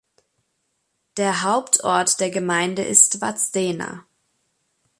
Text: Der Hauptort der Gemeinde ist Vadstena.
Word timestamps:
Der 1.17 1.43
Hauptort 1.43 2.19
der 2.19 2.31
Gemeinde 2.31 2.81
ist 2.83 3.21
Vadstena. 3.21 4.03